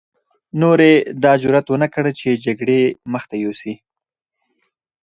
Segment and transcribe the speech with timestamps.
[0.61, 2.81] نورو يې دا جرعت ونه کړ چې جګړې
[3.13, 3.73] مخته يوسي.